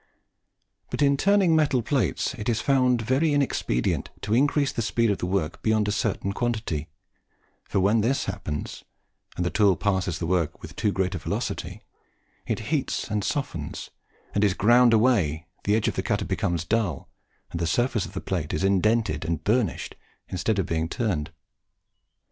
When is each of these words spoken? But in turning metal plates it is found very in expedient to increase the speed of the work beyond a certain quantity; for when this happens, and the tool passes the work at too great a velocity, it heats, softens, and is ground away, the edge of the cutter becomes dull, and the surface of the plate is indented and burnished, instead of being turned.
But 0.89 1.03
in 1.03 1.15
turning 1.15 1.55
metal 1.55 1.83
plates 1.83 2.33
it 2.33 2.49
is 2.49 2.59
found 2.59 3.03
very 3.03 3.33
in 3.35 3.43
expedient 3.43 4.09
to 4.21 4.33
increase 4.33 4.71
the 4.71 4.81
speed 4.81 5.11
of 5.11 5.19
the 5.19 5.27
work 5.27 5.61
beyond 5.61 5.87
a 5.87 5.91
certain 5.91 6.33
quantity; 6.33 6.89
for 7.65 7.79
when 7.79 8.01
this 8.01 8.25
happens, 8.25 8.83
and 9.37 9.45
the 9.45 9.51
tool 9.51 9.77
passes 9.77 10.17
the 10.17 10.25
work 10.25 10.53
at 10.63 10.75
too 10.75 10.91
great 10.91 11.13
a 11.13 11.19
velocity, 11.19 11.83
it 12.47 12.59
heats, 12.73 13.07
softens, 13.21 13.91
and 14.33 14.43
is 14.43 14.55
ground 14.55 14.91
away, 14.91 15.45
the 15.65 15.75
edge 15.75 15.87
of 15.87 15.93
the 15.93 16.01
cutter 16.01 16.25
becomes 16.25 16.65
dull, 16.65 17.07
and 17.51 17.59
the 17.59 17.67
surface 17.67 18.07
of 18.07 18.13
the 18.13 18.21
plate 18.21 18.55
is 18.55 18.63
indented 18.63 19.23
and 19.23 19.43
burnished, 19.43 19.93
instead 20.29 20.57
of 20.57 20.65
being 20.65 20.89
turned. 20.89 21.29